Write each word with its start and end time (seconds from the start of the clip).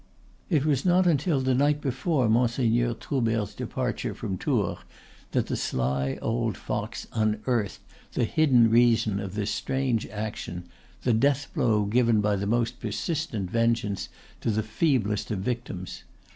It 0.49 0.65
was 0.65 0.83
not 0.83 1.05
until 1.05 1.39
the 1.41 1.53
night 1.53 1.79
before 1.79 2.27
Monseigneur 2.27 2.95
Troubert's 2.95 3.53
departure 3.53 4.15
from 4.15 4.35
Tours 4.35 4.79
that 5.31 5.45
the 5.45 5.55
sly 5.55 6.17
old 6.23 6.57
fox 6.57 7.05
unearthed 7.13 7.81
the 8.13 8.23
hidden 8.25 8.71
reason 8.71 9.19
of 9.19 9.35
this 9.35 9.51
strange 9.51 10.07
action, 10.07 10.63
the 11.03 11.13
deathblow 11.13 11.85
given 11.91 12.19
by 12.19 12.35
the 12.35 12.47
most 12.47 12.79
persistent 12.79 13.51
vengeance 13.51 14.09
to 14.39 14.49
the 14.49 14.63
feeblest 14.63 15.29
of 15.29 15.37
victims. 15.41 16.01